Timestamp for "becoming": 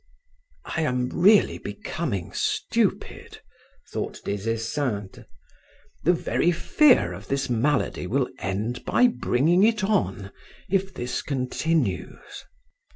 1.59-2.31